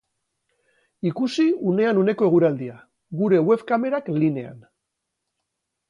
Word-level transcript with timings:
Ikusi 1.09 1.45
unean 1.73 2.01
uneko 2.05 2.31
eguraldia, 2.31 2.79
gure 3.23 3.45
web-kamerak 3.51 4.13
linean. 4.19 4.61